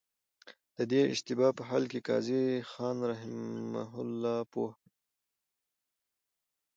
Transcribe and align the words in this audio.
د 0.77 0.79
دې 0.91 1.01
اشتباه 1.13 1.51
په 1.57 1.63
حل 1.69 1.83
کي 1.91 1.99
قاضي 2.07 2.43
خان 2.71 2.95
رحمه 3.11 3.83
الله 4.01 4.37
پوه 4.51 4.71
کړم. 4.77 4.83